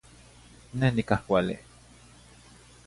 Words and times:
Neh 0.79 0.91
nicah 0.95 1.21
cuale. 1.27 1.55